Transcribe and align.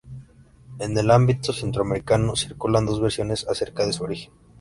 En 0.79 0.97
el 0.97 1.11
ámbito 1.11 1.53
centroamericano 1.53 2.35
circulan 2.35 2.87
dos 2.87 2.99
versiones 2.99 3.47
acerca 3.47 3.85
de 3.85 3.93
su 3.93 4.03
origen. 4.05 4.31